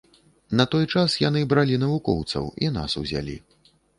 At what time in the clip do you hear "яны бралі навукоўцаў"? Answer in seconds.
1.23-2.49